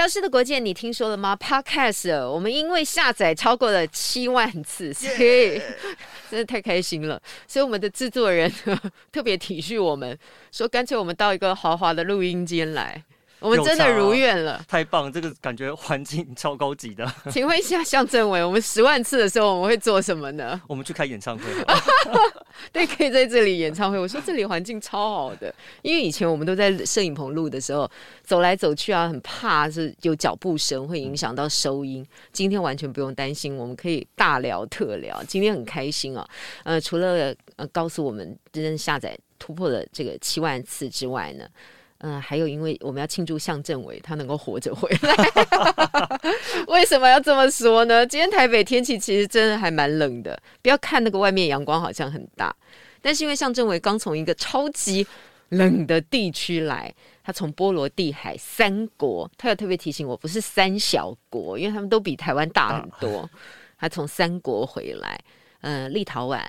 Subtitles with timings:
[0.00, 5.60] 消失的国界，你听说了吗？Podcast，我们因为下载超过了七万次，所以
[6.30, 7.20] 真的太开心了。
[7.46, 8.50] 所以我们的制作人
[9.12, 10.18] 特别体恤我们，
[10.50, 13.04] 说干脆我们到一个豪华的录音间来。
[13.40, 15.10] 我们真的如愿了，太棒！
[15.10, 17.10] 这个感觉环境超高级的。
[17.32, 20.60] 请问一下，向政委，我们十万次的时候，我们会做什么呢？
[20.66, 21.44] 我们去开演唱会。
[22.70, 23.98] 对，可以在这里演唱会。
[23.98, 27.90] 我说这里环境超好的，因为以前我们都在摄影棚录的时候，
[28.22, 32.06] 走来走去啊，很怕是有脚步声会影响到收音。
[32.32, 35.22] 今天完全不用担心，我们可以大聊特聊。
[35.24, 36.28] 今天很开心啊，
[36.64, 41.48] 呃，除了呃告诉我们真正下载突破了这个七万次之外呢。
[42.02, 45.14] 嗯、呃，还有，因为我们要庆祝向政委他能够活着回来，
[46.68, 48.06] 为什么要这么说呢？
[48.06, 52.54] 今天台北天气其实真的还蛮冷的，不要看那个外面阳光好像很大，
[53.02, 55.06] 但是因为向政委刚从一个超级
[55.50, 63.28] 冷的地区来，他从波罗的海三国，他有特别提醒我，不是三小国，因为他们都比台湾大很多，
[63.78, 65.20] 他从三国回来，
[65.60, 66.40] 嗯、呃，立陶宛。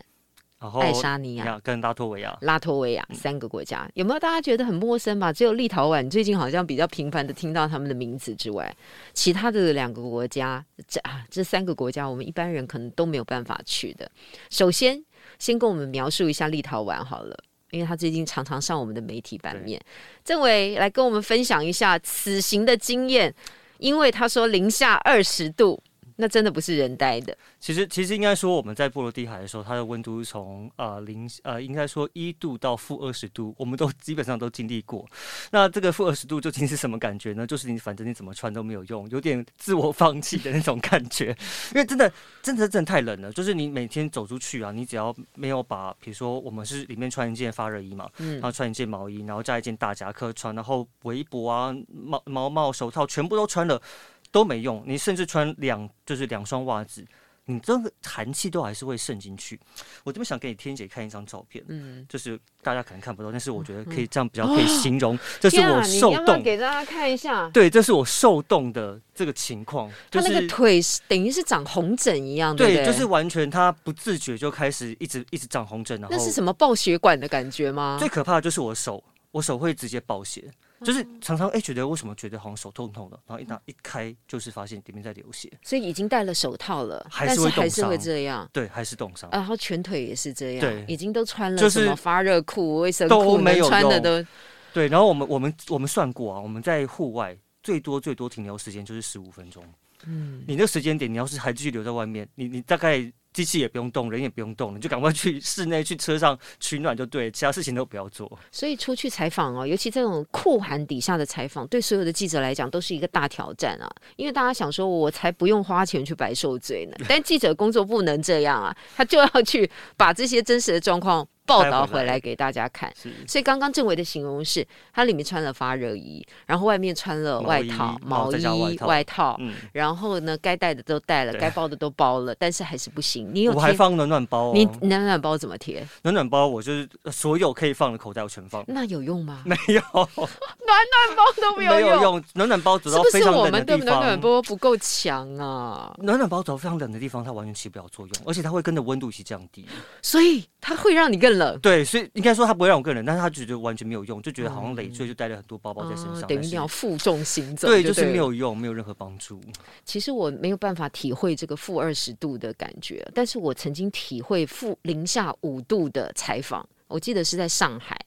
[0.70, 5.34] 爱沙尼亚跟拉脱维亚，拉脱维亚三个国家，有没有大家觉得很陌生吧？
[5.34, 8.72] 只有立陶宛最近好像比较频繁的听到他们的名字之外，
[9.14, 14.10] 其他的两个国家，这啊这三个国家，我们一般人可能都没有办法去的。
[14.52, 15.04] 首先，
[15.40, 17.36] 先跟我们描述一下立陶宛好了，
[17.72, 19.82] 因为他最近常常上我们的媒体版面。
[20.24, 23.34] 政委来跟我们分享一下此行的经验，
[23.80, 25.82] 因为他说零下二十度。
[26.22, 27.36] 那真的不是人待的。
[27.60, 35.04] 其实，其实应该说，我们在波罗的海的时候，它的温度是从呃零呃，应该说一度到负二十度，我们都基本上都经历过。
[35.50, 37.48] 那这个负二十度究竟是什么感觉呢？
[37.48, 41.36] 就是你反正你怎么穿都没有用，有点自我放弃的那种感觉。
[41.74, 43.32] 因为真的，真的，真的太冷了。
[43.32, 53.82] 就是你每天走出去啊，你只要没有把，比如说我们是里面穿一件发热衣嘛，嗯，然后穿一件毛衣，然后加一件大夹克穿，然后围脖啊、毛毛帽、手套全部都穿了。
[54.32, 57.06] 都没用，你甚至穿两就是两双袜子，
[57.46, 59.60] 你这个寒气都还是会渗进去。
[60.04, 66.36] 我这边想给你天姐看一张照片，嗯，就是大家可能看不到，但是我觉得可以这样比较可以形容，嗯、这是我受冻。
[66.36, 69.92] 啊、给大家看一下，对，这是我受冻的这个情况。
[70.10, 77.98] 他、就是、那个腿等于是长红疹一样，对，对，就是完全他不自觉就开始一直一直长红疹，然后那是什么爆血管的感觉吗？
[78.00, 80.50] 最可怕的就是我手，我手会直接爆血。
[80.84, 85.52] 就是常常哎、欸，觉得为什么觉得好像手痛痛的，然后一拿一开，就是发现里面在流血。
[85.64, 88.50] 所以已经戴了手套了，还是还是会这样。
[88.52, 89.30] 对，还是冻伤。
[89.32, 90.62] 然后全腿也是这样。
[90.62, 94.28] 对，已经都穿了什么发热裤、卫生裤，都没有穿的都。
[94.74, 99.64] 对，然后我们我们我们算过啊，我们在户外最多最多停留时间就是十五分钟。
[100.06, 103.12] 嗯，你那个时间点，你要是还继续留在外面，你你大概。
[103.34, 108.32] 机器也不用动，人也不用动，你就赶快去室内去车上取暖就对，其他事情都不要做。
[108.52, 113.90] 所以出去采访哦，尤其这种酷寒底下的采访，对所有的记者来讲都是一个大挑战啊。
[114.16, 116.98] 因为大家想说，我才不用花钱去白受罪呢。
[117.08, 121.28] 但记者工作不能这样啊，他就要去把这些真实的状况。
[121.44, 122.94] 报道回来给大家看，
[123.28, 133.21] 所以刚刚政委的形容是，他里面穿了发热衣，然后外面穿了外套、毛衣、外套，嗯、然后呢，该带的都带了，该包的都包了，但是还是不行。
[133.24, 133.54] 你有？
[133.54, 135.88] 我还放暖暖包、哦，你暖暖包怎么贴？
[136.04, 138.64] 暖暖包我就是所有可以放的口袋我全放。
[138.68, 139.44] 那有用吗？
[139.46, 141.90] 没有， 暖暖包都没有用。
[141.90, 143.78] 没有用，暖暖包走到非常冷的地方。
[143.78, 145.94] 是不是我们的暖暖包不够强啊？
[146.02, 149.66] 暖暖包走到非常冷的地方，它完全起不了作用，而且它会跟着温度一起降低，
[150.02, 151.58] 所以它会让你更冷。
[151.60, 152.02] 对，所以。
[152.14, 159.42] 应该说它不会让我更冷，但是他觉得完全没有用，就觉得好像累赘，就带了很多包包在身上，嗯、等于你要负重行 走，对，就是没有用，没有任何帮助。
[159.86, 167.98] 其实我没有办法体会这个负二十度的感觉，但是我曾经体会负零下五度的采访，我记得是在上海。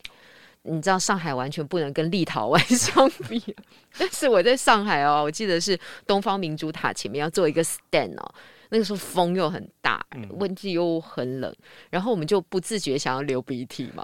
[0.67, 3.55] 你知道上海完全不能跟立陶宛相比，
[3.99, 8.35] 但是我在上海哦，我记得是东方明珠塔前面要做一个 stand 哦。
[8.71, 11.55] 那个时候风又很大，温度又很冷，
[11.91, 14.03] 然后我们就不自觉想要流鼻涕嘛，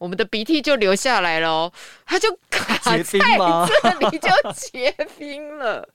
[0.00, 1.72] 我们的鼻涕就流下来了哦，
[2.06, 5.86] 它就卡在这里就结冰了。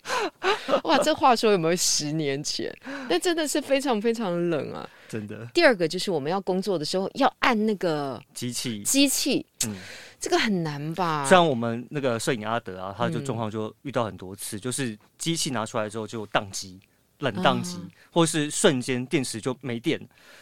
[0.83, 2.71] 哇，这话说有没有十年前？
[3.09, 5.47] 那真的是非常非常冷啊，真的。
[5.55, 9.75] 第二个就是我们要工作的时候要按那个机器，机器，嗯，
[10.19, 11.25] 这个很难吧？
[11.27, 16.79] 像我们那个摄影阿德啊，他就状况就遇到很多次，就是机器拿出来之后就宕机。
[17.19, 17.79] 冷当机，
[18.12, 20.00] 或是瞬间电池就没电。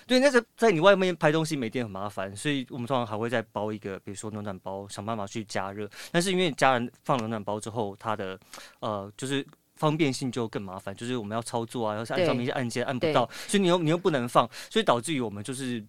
[0.08, 5.90] 对，那个在你外面拍东西没电很麻烦，所以我们通常还会再包一个，比如说暖暖包，想办法去加热。
[6.12, 8.40] 但是因为家人放暖暖包之后，它的
[8.80, 15.84] 呃就是方便性就更麻烦，就是我们要操作啊，要是按上面一些按键按不到，所以你又你又不能放，所以导致于我们就是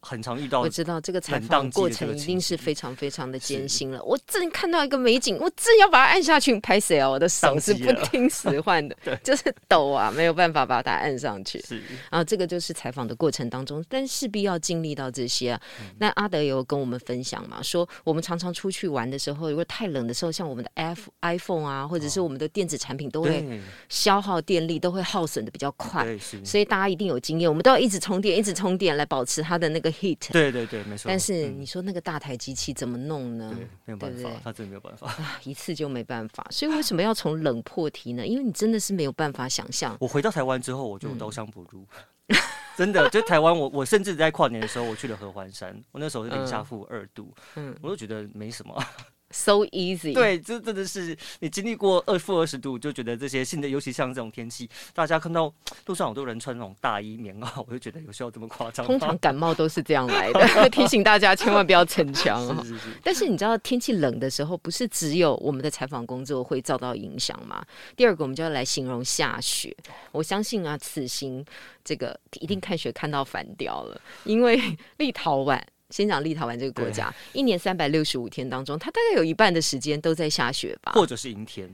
[0.00, 0.60] 很常遇到。
[0.60, 4.02] 我知道这个采访过程一定是非常非常的艰辛了。
[4.04, 7.08] 我正看到一个美景， 我正要把它按下去，拍谁啊？
[7.08, 11.60] 我的手是不听使唤的， 就是抖啊，没有办法把它按上去。
[11.62, 15.60] 是，然后这个就是采访的过程当中，但势必要经历到这些啊。
[15.98, 26.06] 那阿德有跟我们分享嘛，说我们常常出去玩的时候，如果太冷的时候，像我们的 F iPhone 啊，或者是我们的电子产品都会消耗电力，都会耗损的比较快。
[26.44, 30.32] 所以大家一定有经验，我们都要一直充电，一直充电来保持它的那个 heat。
[30.32, 31.08] 对对对，没错。
[31.08, 33.52] 但是你说那个大台机器怎么弄呢？
[33.54, 36.46] 对，没有办法，他真的没有办法啊，一次就没办法。
[36.50, 38.26] 所以为什么要从冷破题呢？
[38.26, 39.96] 因为你真的是没有办法想象。
[40.00, 41.86] 我回到台湾之后，我就刀枪不入，
[42.76, 43.08] 真的。
[43.10, 48.82] 就台湾，我我甚至在跨年的时候，我去了合欢山，我那时候是零下负二度，嗯，我都觉得没什么。
[49.30, 55.52] So easy，对，这真的是你经历过二负二十度，就觉得这些现在，尤其像这种天气，大家看到
[55.84, 58.84] 路上好多人穿那种大衣棉袄，我就觉得有需要这么夸张。
[58.88, 62.42] 通常感冒都是这样来的， 提醒大家千万不要逞强。
[62.64, 62.88] 是是是。
[63.04, 67.62] 但是你知道天气冷的时候，不是只有我们的采访工作会遭到影响吗？
[67.96, 69.76] 第二个，我们就要来形容下雪。
[70.10, 71.44] 我相信啊，此行
[71.84, 74.58] 这个一定看雪看到反掉了，因为
[74.96, 75.60] 立陶宛。
[75.90, 81.70] 先讲立陶宛这个国家，一年三百六十五天当中，它大概有一半的时间都在下雪吧，或者是阴天。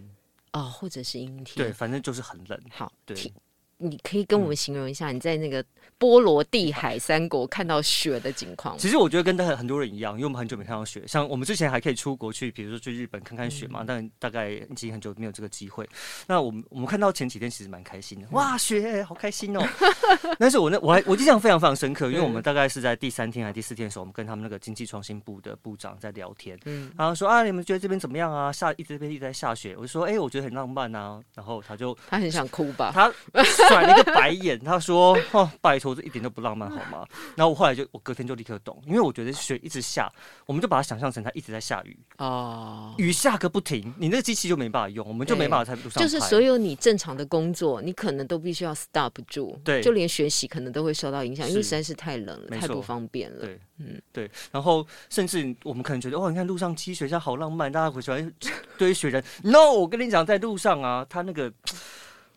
[0.53, 2.61] 哦，或者是阴天，对，反正就是很冷。
[2.71, 3.17] 好，对，
[3.85, 5.65] 你可以跟我们形容一下你在那个。
[5.97, 11.01] 波罗的海三国看到雪的景况，其实我觉得跟很很多人一样，因为我们很久没看到雪。
[11.07, 15.89] 像我们之前还可以出国去，比如说去日本看看雪嘛，嗯、但大概已经很久没有这个机会。
[16.27, 19.65] 那我们我们看到前几天其实蛮开心的，哇，雪好开心哦！
[20.37, 28.51] 但是我那我还我印象非常非常深刻， 因为我们大概是在第三天还是第四天的时候，我们跟他们那个经济创新部的部长在聊天，嗯，然后说啊，你们觉得这边怎么样啊？
[28.51, 31.23] 下一直这边一直在下雪，我就说，哎、欸，我觉得很浪漫啊。
[31.35, 33.13] 然后他就他很想哭吧，他
[33.75, 36.65] 甩了一个白眼，他说， 哦，拜托，这一点都不浪漫。
[36.71, 37.07] 好吗？
[37.37, 40.11] 然后我后来就，我隔天就立刻懂，因为我觉得雪一直下，
[40.47, 46.03] 我们就把它想象成它一直在下雨哦，雨下个不停，你那个机器就没办法用，我们就没办法在路上。
[46.03, 53.41] 就是所有你正常的工作，你可能都必须要 stop 住，对，就连学习可能都会受到影响，因为实在是太冷了，太不方便了。
[53.41, 54.31] 对，嗯，对。
[54.51, 58.33] 然后甚至我们可能觉得，哦，你看路上积雪下好浪漫，大家会喜欢
[58.79, 59.23] 堆雪人。
[59.43, 61.53] No，我跟你讲，在路上啊，它那个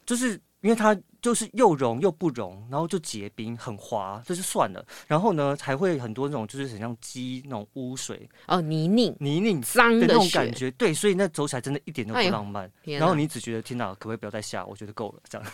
[0.05, 0.39] 就是。
[0.67, 4.85] 因为它就是又融又不融，然后就结冰很滑，这就算了。
[5.07, 10.69] 然后呢，还会很多那种就是很像鸡那种污水哦，泥泞泥泞脏的那种感觉。
[10.71, 12.65] 对，所以那走起来真的一点都不浪漫。
[12.83, 14.65] 哎、然后你只觉得天哪，可不可以不要再下？
[14.65, 15.47] 我觉得够了，这样。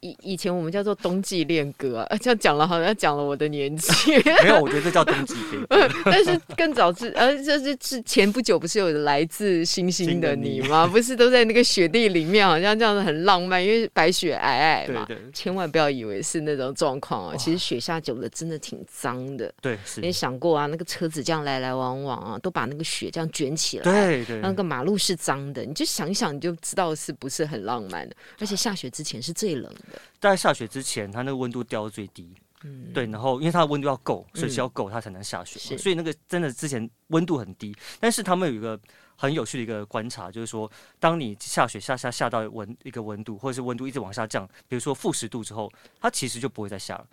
[0.00, 3.92] 以以前我们叫做冬季恋歌啊，这样讲了好像讲了我的年纪。
[4.42, 5.88] 没有，我觉得这叫冬季恋歌。
[6.04, 10.86] 但是更早之呃，就是是前不久不是有来自星星的你吗？
[10.86, 15.04] 不是都在那个雪地里面，好像这样子很浪漫，因为白雪皑皑嘛。
[15.06, 15.24] 对对。
[15.32, 19.52] 千万不要以为是那种状况啊，其实雪下久了真的挺脏的。
[19.60, 20.00] 对，是。
[20.00, 23.84] 你想过啊，那个车子这样来来往往啊，都把那个雪这样卷起来。
[23.84, 24.40] 对对。
[24.40, 28.14] 那个马路是脏的，你就想想，你就知道是不是很浪漫的。
[28.38, 30.00] 而且下雪之前是最冷的。
[30.20, 37.76] 在下雪之前，它那个温度掉到最低，嗯，对，然后因为它的温度要够，水汽要够，它才能下雪，所以那个真的之前温度很低。
[38.00, 38.78] 但是他们有一个
[39.16, 47.06] 很有趣的一个观察，就是说，当你下雪下下下到温一个温度，或者是温度一直往下降，比如说负十度之后，它其实就不会再下了，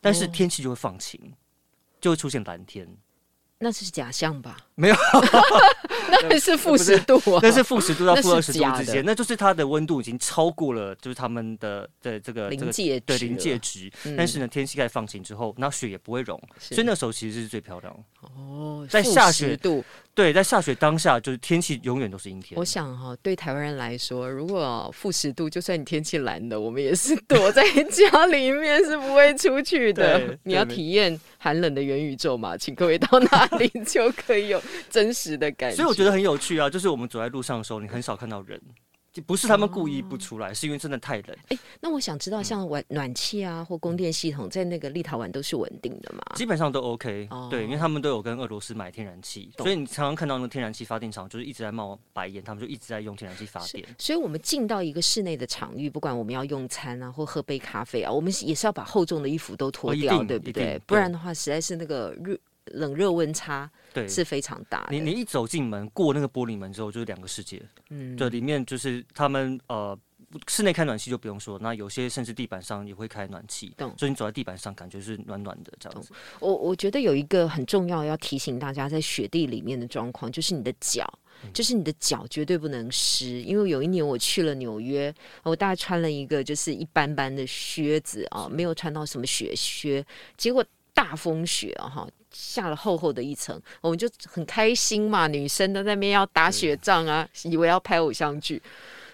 [0.00, 1.32] 但是天气就会放晴，
[2.00, 2.86] 就会出现蓝天。
[3.60, 4.56] 那是假象吧？
[4.76, 4.96] 没有，
[6.30, 7.40] 那是负十度啊！
[7.42, 13.90] 那是负十度到负二十度之间，那就是它的温度已经超过了，就是他们的的这个临界对临界值。
[14.16, 18.86] 但是呢，天气开始放晴之后，那雪也不会融，所以那时候其实是最漂亮哦。
[18.88, 19.84] 在下雪度，
[20.14, 22.56] 对，在下雪当下，就是天气永远都是阴天。
[22.56, 30.38] 我想哈，对台湾人来说，如果负十度，就算你天气蓝的，我们也是躲在家里面，是不会出去的。
[30.44, 32.58] 你要体验寒冷的元宇宙嘛？
[32.58, 35.76] 请各位到那里就可以有真实的感觉。
[35.76, 38.60] 所以我觉得很有趣啊，就是我们走在路上的时候，你很少看到人，
[39.20, 41.36] 不是他们故意不出来，哦、是因为真的太冷。
[41.48, 46.22] 哎、欸，那我想知道，像暖暖气啊或供电系统，在那个立陶宛都是稳定的吗？
[46.34, 53.84] 基本上都 OK，、哦、对，因为他们都有跟俄罗斯买天然气，所以你常常看到那个天然气发电厂就是一直在冒白烟，他们就一直在用天然气发电。
[53.98, 60.80] 所以，我们进到一个室内的场域，不管我们要用餐啊或喝杯咖啡啊，我们也是要把厚重的衣服都脱掉，哦、对不对？
[60.86, 62.38] 不然的话，实在是那个热。
[62.74, 64.88] 冷热温差对是非常大的。
[64.90, 67.62] 你你一走进门，过那个玻璃门之后，就是两个世界。
[67.90, 69.98] 嗯，对，里面就是他们呃，
[70.46, 73.72] 室内开暖气就不用说，那有些甚至地板上也会开暖气。
[73.76, 76.12] 懂所以你走在地板上，感觉是暖暖的这样子。
[76.40, 81.06] 我我觉得有一个很重要要提醒大家，在雪地里面的状况，就是你的脚，
[81.44, 83.40] 嗯、就是你的脚绝对不能湿。
[83.42, 90.04] 因为有一年我去了纽约，我大概穿了一个就是一般般的靴子啊，是没有穿到什么雪靴，
[90.36, 90.64] 结果。
[90.94, 98.62] 大风雪啊，哈，下了厚厚的一层，我们就很开心嘛，女生都在那边要打雪仗啊，以为要拍偶像剧，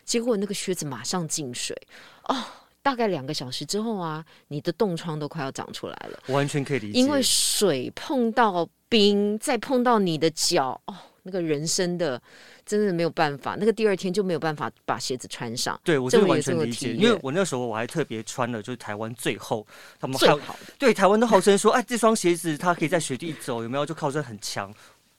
[0.04, 1.76] 结果那个靴子马上进水
[2.24, 2.36] 哦。
[2.82, 6.22] 大概两个小时之后啊，你的冻疮都快要长出来了。
[6.28, 10.94] 完全可以理解，因为水碰到冰，再碰到你的脚，哦，
[11.24, 12.20] 那个人生的
[12.64, 13.56] 真的没有办法。
[13.58, 15.78] 那个第二天就没有办法把鞋子穿上。
[15.82, 19.66] 对，我真的完全理解，因为我那时候我还特别穿了，就是台湾最厚，
[19.98, 20.56] 他们最好。
[20.78, 23.84] 对，台湾都号称说，哎，这双鞋子它可以在雪地走，有没有？
[23.84, 24.72] 就靠着很强，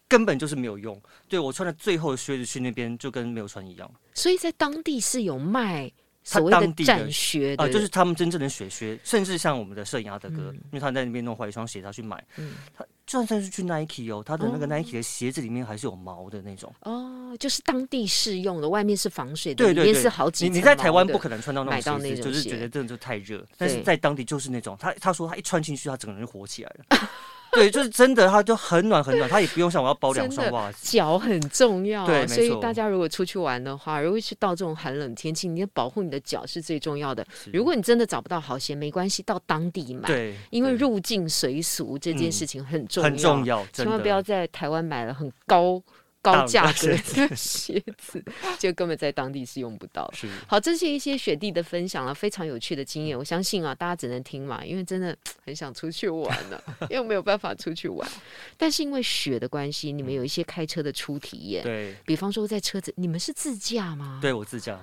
[0.08, 1.00] 根本就是没有用。
[1.28, 3.92] 对，我穿了最后的靴子去那边，就跟没有穿一样。
[4.14, 5.92] 所以在当地是有卖。
[6.28, 16.74] 他当地的雪啊、呃，就是他们真正的雪靴，甚至像我们的摄影阿德哥，嗯、因为他在那边弄坏一双鞋，他去买，嗯、他就算是去 Nike 哦，他的那个 Nike 的鞋子里面还是有毛的那种。
[16.82, 27.10] 哦，就是当地适用的，外面是防水的，对对对，里面是好几你在台湾不可能穿到那种鞋子，就是觉得真的就太热，但是在当地就是那种，他他说他一穿进去，他整个人就火起来了。
[27.56, 30.78] 对，就是真的，它就很暖很暖，它也不用像我要包两双袜子。
[30.86, 37.26] 脚很重要，对，所以大家如果出去玩的话，如果是到这种寒冷天气，你要保护你的脚是最重要的。
[37.52, 40.08] 如果你真的找不到好鞋，没关系，到当地买。
[40.08, 45.82] 对，因为入境随俗这件事情很重要，很重要，千万不要在台湾买了很高。
[46.26, 48.24] 高价格的鞋子，
[48.58, 50.10] 就根本在当地是用不到。
[50.14, 53.18] 是好，这是一些雪地的分享了，非常有趣的经验。
[53.18, 55.16] 我相信啊，大家只能听嘛，因为真的
[55.46, 58.10] 很想出去玩呢、啊， 因为没有办法出去玩。
[58.58, 61.64] 但是因为雪的关系，你们有一些开车的初体验。
[61.64, 64.20] 对，比方说在车子，你们是自驾吗？
[64.22, 64.80] 对，我自驾。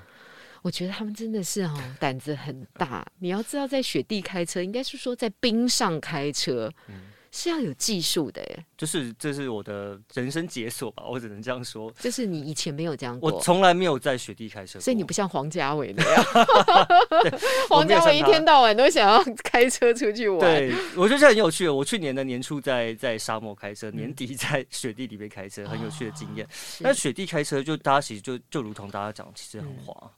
[0.63, 3.05] 我觉得他们真的是哦，胆子很大。
[3.19, 6.73] 你要知道，在雪地开车，应该是说在冰上开车。
[6.89, 7.12] 嗯。
[7.35, 11.91] 是要有技术的耶，就是这是我的人生解锁吧，我只能这样说。
[11.99, 16.25] 就是你以前没有这样过，我从来没有在雪地开车，所以你不像黄家伟那样。
[17.71, 20.41] 黄家伟一天到晚都想要开车出去玩。
[20.41, 21.67] 对，我觉得这很有趣。
[21.69, 26.47] 我去年的年初在在沙漠开车，年底在雪地里面开车，很有趣的经验。
[26.81, 29.97] 那雪地开车就大家其实就就如同大家讲，其实很滑。
[30.03, 30.11] 嗯、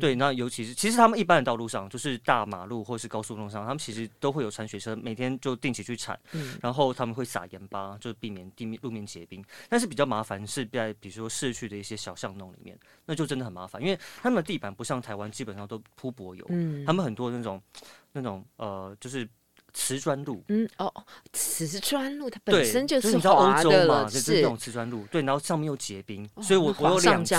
[0.00, 9.44] 对，那尤其是其实他们一般的道路上，就是大马路或是高速路上，他们其实都会有铲雪车，每天就定期去铲，嗯、然后他们会撒盐巴，就避免地面路面结冰。
[9.68, 17.62] 但是比较麻烦是在比如说市区的一些小巷弄里面，那就真的很麻烦，因为他们的地板不像台湾，基本上都铺柏油，嗯、他们很多那种
[18.12, 19.28] 那种呃，就是。
[19.74, 20.92] 瓷砖路，嗯哦，
[21.32, 27.34] 瓷砖路它本身就是滑的了，就是你知道欧洲嘛，就是那种瓷砖路，对，然后上面又结冰，哦、所以我我有两次，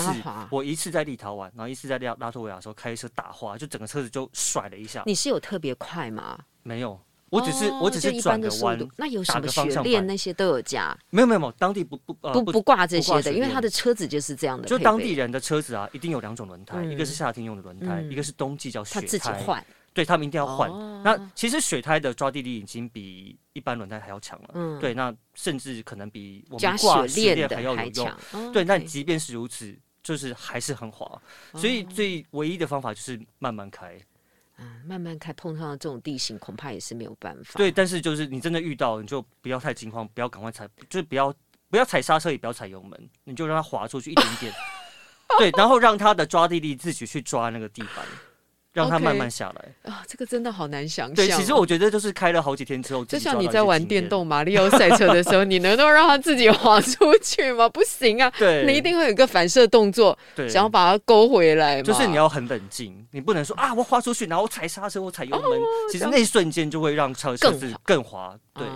[0.50, 5.02] 我一次在立陶宛，然后一次在拉拉脱维亚的时候开车打滑，就整个车子就甩了一下。
[5.06, 6.38] 你是有特别快吗？
[6.62, 6.98] 没有，
[7.30, 10.96] 我只是、哦、我只是转个弯，那有什么雪链那些都有加？
[11.10, 14.66] 没有没有没有，当地不不、呃、不不挂这些的，因为他的车子就是这样的。
[14.66, 19.00] 就当地人的车子啊，一定有两种轮胎，嗯、一个是夏天用的轮胎，嗯、一个是冬季叫雪胎。
[19.00, 19.64] 他自己换。
[19.94, 20.68] 对，他们一定要换。
[20.68, 24.50] 哦、那其实雪胎的抓地力已经比一般轮胎还要强了。
[24.54, 28.08] 嗯，对，那甚至可能比我们挂雪链还要有用。
[28.32, 29.72] 哦、对，但即便是如此，
[30.02, 31.06] 就是还是很滑。
[31.06, 33.96] 哦、所以最唯一的方法就是慢慢开。
[34.58, 37.52] 嗯，慢慢开，碰上这种地形，恐怕也是没有办法。
[37.56, 41.32] 对，但是就是你真的遇到，你就不要太惊慌，不要赶快踩，就是不要
[41.70, 44.52] 不要踩刹车，也不要踩油门，你就让它滑出去一点点。
[45.38, 48.04] 对，然后让它的抓地力自己去抓那个地板。
[48.74, 51.14] 让它慢慢下来啊，这个真的好难想象。
[51.14, 57.68] 对，其实我觉得就是开了好几天之后，就像你在玩电动马里奥赛车的时候， 你能够让它自己滑出去吗？
[57.68, 61.80] 不行啊，对，你一定会有一个反射动作，对，想要把它勾回来。
[61.80, 65.60] 就是你要很冷静，你不能说啊，我滑出去，然后我踩刹车，我踩油门，
[65.92, 68.36] 其实那一瞬间就会让车车子更滑。
[68.54, 68.66] 对，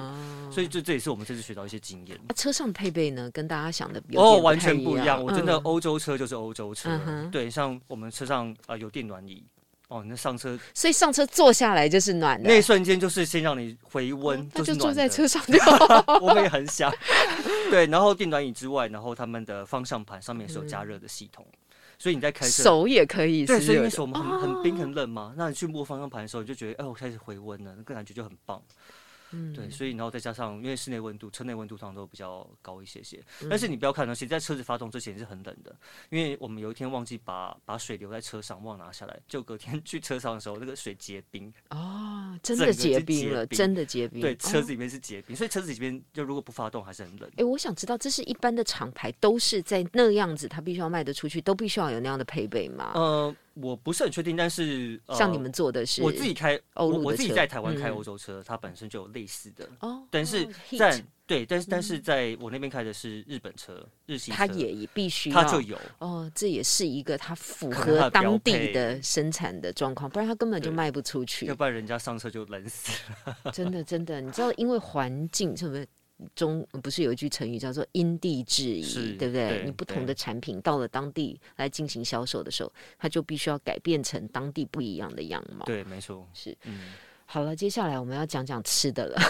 [0.49, 2.17] 所以这这也是我们这次学到一些经验。
[2.37, 5.21] 车上配备呢，跟大家想的哦完全不一样。
[5.21, 6.89] 我真的欧洲车就是欧洲车，
[7.33, 9.45] 对，像我们车上啊有电暖椅。
[9.89, 15.59] 哦，那上车，所以上车坐下来就是暖的，那一瞬间就是先让你回温，哦、就，就坐在车上就
[16.21, 16.93] 我们也很想。
[17.71, 21.57] 对，然后电暖椅之外，然后他们的方向盘上面是有加热的系统，嗯、
[21.99, 28.63] 所以你在开车手也可以，对，所以手很、哦、很冰很冷嘛，那你去摸方向盘的时候，你就觉得哎，我开始回温了，那个感觉就很棒。
[29.33, 33.23] 嗯，对，所以然后再加上，因为室内温度、车内温度通常都比较高一些些。
[33.43, 35.75] 嗯、但是你不要看到，其实在车子发动之前是很冷的，
[36.11, 41.53] 因为我们有一天忘记把把水留在车上，忘拿下来，就隔天 去车上的时候，那个水结冰。
[41.71, 44.21] 哦，真的结冰了，真的结冰。
[44.21, 47.31] 对，车子里面是结冰，哦、所以车子里面就如果不发动还是很冷。
[47.37, 52.93] 哎，我想知道，这是一般的厂牌都是在那样子，它必须要卖得出去，都必须要有那样的配备吗？
[52.95, 53.35] 呃。
[53.61, 59.69] 我不是很确定，但是像你们做的是，我自己开，我我自己在台湾开欧洲车，它本身就有类似的。
[59.81, 60.03] 哦。
[60.11, 60.47] 但是
[60.79, 65.79] 在对，但是但是在我那边开的是日本车，日系车，它也必须它就有。
[65.99, 72.93] 哦，这也是一个它符合当地的生产的状况，不然它根本就卖不出去，要不然人家上车就冷死
[73.27, 73.37] 了。
[73.53, 75.87] 真的真的，你知道，因为环境是不是
[76.35, 79.49] 中不是有一句成语叫做因地制宜，对不对？
[79.49, 85.65] 对你不同的产品到了当地来进行销售的时候，它就必须要改变成当地不一样的样貌。
[85.67, 86.93] 对，没错，是嗯。
[87.31, 89.21] 好了，接下来我们要讲讲吃的了，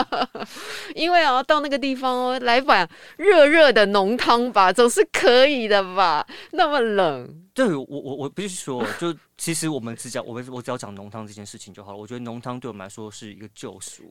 [0.96, 6.26] 因为啊，到那个地方哦，来碗热热的浓汤吧，总是可以的吧？
[6.52, 11.98] 那么冷，对我我我必须说，就其实我们只讲我们我只要讲浓汤这件事情就好了。
[11.98, 14.10] 我觉得浓汤对我们来说是一个救赎。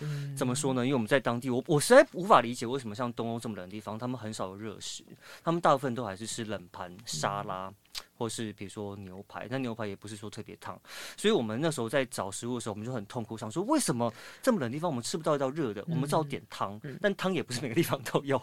[0.00, 0.84] 嗯，怎么说呢？
[0.84, 5.04] 因为我们在当地，我我实在无法理解为什么像东欧这么冷的地方，他们很少有热食，
[5.42, 7.68] 他们大部分都还是吃冷盘沙拉。
[7.68, 7.74] 嗯
[8.18, 10.78] 或是比如说牛排，但牛排也不是说特别烫，
[11.18, 14.10] 所以我们那时候在找食物的时候，我们就很痛苦，想说为什么
[14.42, 15.84] 这么冷的地方我们吃不到一道热的？
[15.86, 18.38] 我们只好点汤，但汤也不是每个地方都有，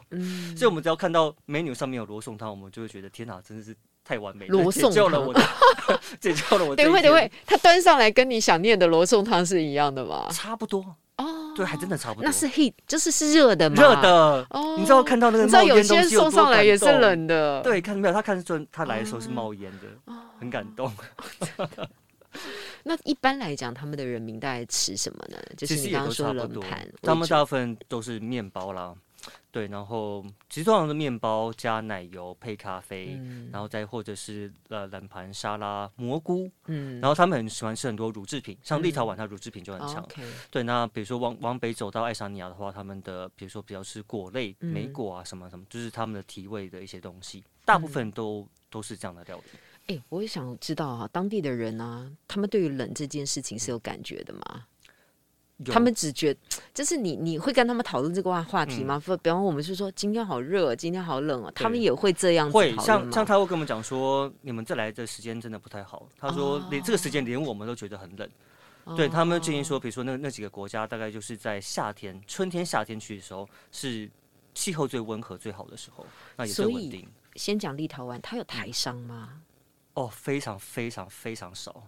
[0.55, 5.41] 所以我们只要看到 menu 上面有罗宋汤，我们就会觉得天哪，真的是太完美了，罗宋汤了我的，
[6.19, 6.75] 解救了我。
[6.75, 10.27] 等会等会，他端上来跟你想念的罗宋汤是一样的吗？
[10.31, 10.83] 差不多。
[11.17, 12.25] 哦，对，还真的差不多。
[12.25, 13.75] 那是 heat，就是是热的嘛。
[13.81, 16.31] 热的，哦，你知道看到那个冒烟东西有多感动？
[16.31, 17.61] 你知道有些送上来也是冷的。
[17.61, 18.13] 对，看到没有？
[18.13, 20.91] 他看是说他来的时候是冒烟的，哦、很感动。
[22.81, 25.37] 那一般来讲，他们的人民大概吃什么呢？
[25.55, 28.91] 就是你刚刚说冷盘，他们大部分都是面包啦。
[29.53, 40.03] 对，然后其实通常是面包加奶油配咖啡，嗯、然后再或者是呃冷盘沙拉蘑菇，嗯，然后他们很喜欢吃很多乳制品，像立陶宛它乳制品就很强。
[40.49, 49.95] 对，那比如说往往北走到爱沙尼亚的话，他们的比如说比较吃果类，莓果啊什么什么，就是他们的提味的一些东西，大部分都、嗯、都是这样的料理。
[49.95, 54.65] 哎，我也想知道哈，当地的人啊，他们对于冷这件事情是有感觉的吗？
[55.65, 56.35] 他们只觉，
[56.73, 59.01] 就是你你会跟他们讨论这个话话题吗？
[59.07, 66.07] 嗯、比方我们是说今天好热，今天好冷哦，他们也会这样子会像像他会跟我们讲说，你们这来的时间真的不太好。
[66.17, 68.29] 他说连这个时间连我们都觉得很冷。
[68.85, 74.11] 哦、对他们建议说，比如说那那几个国家，大概就是在夏天、春天、夏天去的时候，是
[74.53, 77.07] 气候最温和、最好的时候，那也最稳定。
[77.35, 79.41] 先讲立陶宛，它有台商吗？
[79.93, 81.81] 哦，非常非常非常少。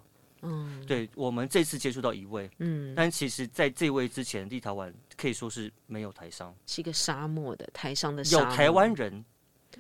[0.45, 9.23] 嗯，对，我们这次接触到一位，嗯，但其实在这位之前，立陶宛可以说是没有台商，是一个沙漠的台商的有台湾人，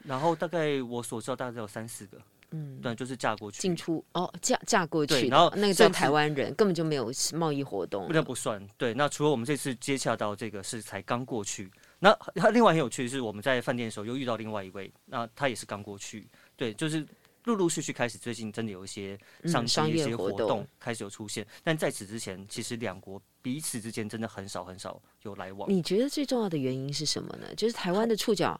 [0.03, 2.17] 然后大概我所知道大概有三四个，
[2.51, 3.61] 嗯，对，就是嫁过去。
[3.61, 8.65] 进出哦，嫁嫁过去，然后那个叫台湾人根本就没有贸易活动，那不算。
[8.77, 17.05] 对，那除了我们这次接洽到这个是才刚过去，那他另外很有趣的是我们在饭店的时候又遇到另外一位，那他也是刚过去，对，就是。
[17.45, 25.69] 陆陆续续开始，最近真的有一些商业、一些活动开始有出现，但在此之前，其实两国彼此之间真的很少很少有来往。
[25.71, 27.53] 你觉得最重要的原因是什么呢？
[27.55, 28.59] 就是台湾的触角，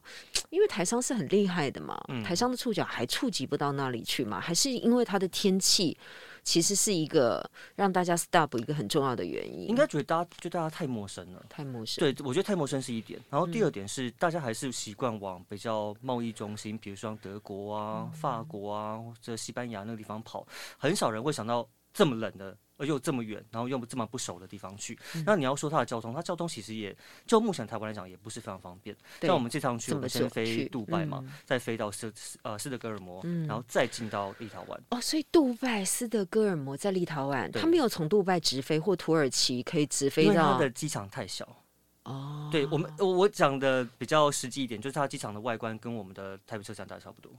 [0.49, 4.39] 因为台商是很厉害的嘛，台商的触角还触及不到那里去嘛？
[4.39, 5.97] 还是因为它的天气？
[6.45, 7.43] 其实是一个
[7.75, 11.99] 让大家 stop 一个很重要的原因，应该觉得大家觉得大家太陌生了，太陌生。
[11.99, 13.19] 对，我觉得太陌生是一点。
[13.29, 22.55] 然后第二点是，大家还是习惯往比较贸易中心，比如说像德国啊、法国啊或者西班牙那个地方跑，很少人会想到这么冷的。
[22.77, 28.95] 而又这么远，然后又这么不熟的地方去，嗯、那你要说它的交通，它交通其实也就目前台湾来讲也不是非常方便。
[29.19, 34.77] 对像我们这趟去，我们先飞杜拜嘛，嗯、再飞到斯呃斯德哥尔摩，嗯、然后再进到立陶宛。
[34.89, 40.31] 哦，所以杜拜、斯德哥尔摩在立陶宛，对他没有从杜拜直飞或土耳其可以直飞到。
[40.33, 41.47] 因为它的机场太小。
[42.03, 47.31] 哦，对我们我讲的比较实际一点，就是它机场的外观跟我们的台北车站大概差不多。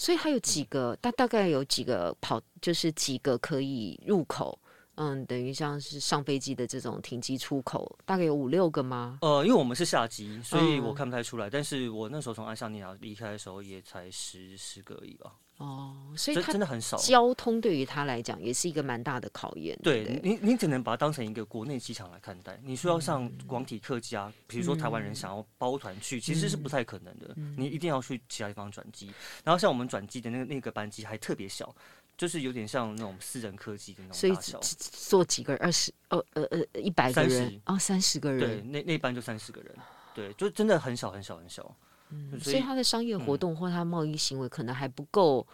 [0.00, 4.58] 所以它有几个，大大概有几个跑，就是几个可以入口，
[5.02, 9.16] 嗯，等于像是上飞机的这种停机出口，大概有五六个吗？
[9.22, 11.48] 呃，因为我们是下机，所以我看不太出来。
[11.48, 15.32] 嗯、但是我那时候从爱沙尼亚离开的时候，也才十十个而已吧。
[15.56, 16.98] 哦，所以真的很少。
[16.98, 19.78] 交通对于他来讲也是一个蛮大的考验。
[19.82, 22.58] 对，对你，你只能把它当成一个国内机场来看待。
[22.62, 27.34] 你说要上广体客机啊，比如说台湾人想要包团去，嗯、其实是不太可能的。
[27.36, 29.10] 嗯、你一定要去其他地方转机。
[29.44, 31.74] 然后像我们转机的那个那个班机还特别小，
[32.20, 34.60] 就是有点像那种私人科技的那种大小。
[34.60, 35.62] 坐几个人？
[35.62, 35.90] 二十？
[36.08, 37.58] 呃呃呃，一百个人？
[37.64, 38.40] 啊 30,、哦，三十个人？
[38.40, 39.74] 对，那那班就三十个人。
[40.14, 41.74] 对，就真的很小很小很小。
[42.10, 45.46] 嗯，所以，所以他的商业活动或他贸易行为可能还不够，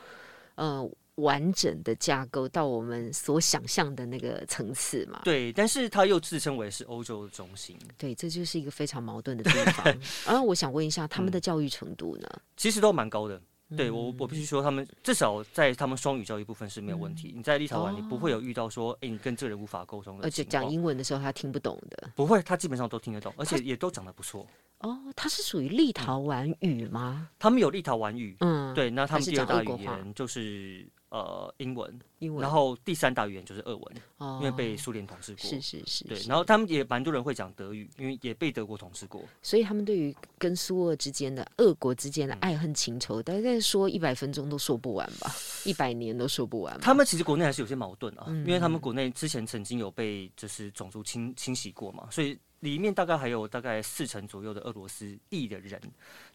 [0.56, 5.20] 呃，完整的架构到我们所想象的那个层次嘛。
[5.22, 7.78] 对，但是他又自称为是欧洲的中心。
[7.96, 9.84] 对，这就是一个非常矛盾的地方。
[10.24, 12.28] 然后、啊、我想问一下，他们的教育程度呢？
[12.56, 13.40] 其实都蛮高的。
[13.74, 17.32] 对我，我必须说，他们至少在他们双语教育部分是没有问题。
[17.34, 24.46] 嗯、你在立陶宛，你不会有遇到说，哎、哦，你跟这个人无法沟通的，而且讲英文的时候他听不懂的，不会，他基本上都听得懂，而且也都讲得不错。
[24.80, 27.28] 哦，他是属于立陶宛语吗？
[27.38, 30.86] 他们有立陶宛语，嗯，对，那他们第二大语言就是。
[31.08, 45.32] 是呃，英文，英文，然后第三大语言就是俄文，哦，因为被苏联统治过，是是是，对，然后他们也蛮多人会讲德语，因为也被德国统治过，所以他们对于跟苏俄之间的、俄国之间的爱恨情仇，大概说一百分钟都说不完吧，
[45.64, 46.78] 一百年都说不完。
[46.80, 52.36] 他们其实国内还是有些矛盾啊，嗯，因为他们国内之前曾经有被就是种族清清洗过嘛，所以。
[52.60, 55.80] 里面大概还有大概四成左右的俄罗斯裔的人，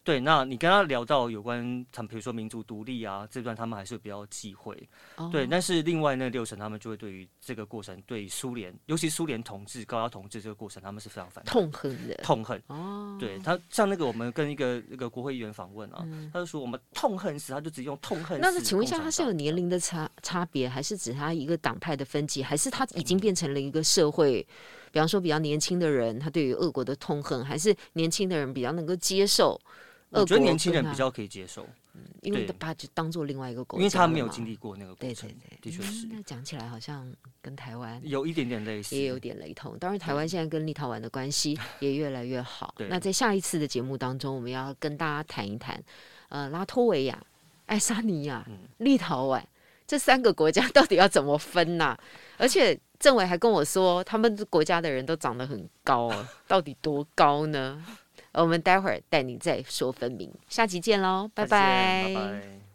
[0.04, 4.76] 对，那你跟他聊到有关他们，比如说民族独立啊这段，他们还是比较忌讳，
[5.16, 5.46] 哦，对。
[5.46, 12.60] 但是另外那六成，他们就会对于这个过程，对苏联，尤其苏联统治、高压统治这个过程，他们是非常反痛恨的，痛恨。
[12.66, 18.40] 哦，对他像那个我们跟一个那个国会议员访问啊，嗯，他就说我们痛恨死，他就直接用痛恨。
[18.40, 24.40] 那是请问一下，他是有年龄的差差别，还是指他一个党派的分歧，还是他已经变成了一个社会？
[24.40, 24.54] 嗯
[24.92, 29.58] 比方说，比较年轻的人，他对于俄国的痛恨，还是年轻的人比较能够接受。
[30.20, 35.28] 我觉得年轻人比较可以接受，嗯，因为把就当做另外一个国家，因为他没有经历过那个过程。
[35.28, 36.06] 对对对，的确是。
[36.10, 39.78] 那讲起来好像跟台湾有一点点类似，也有点雷同。
[39.78, 42.74] 当然，台湾现在跟立陶宛的关系 也越来越好。
[42.88, 45.82] 那在下一次的节目当中，我们要跟大家谈一谈，
[46.28, 47.18] 呃，拉脱维亚、
[47.66, 48.46] 爱沙尼亚、
[48.78, 49.42] 立陶宛
[49.86, 51.96] 这三个国家到底要怎么分呢？
[52.36, 52.78] 而且。
[53.02, 57.84] 政委还跟我说，他们国家的人都长得很高哦， 到底多高呢？
[58.32, 60.32] 我们待会儿带你再说分明。
[60.48, 62.04] 下集见喽，拜拜。
[62.06, 62.62] 拜拜。